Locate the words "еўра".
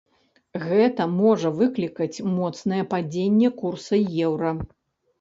4.27-4.61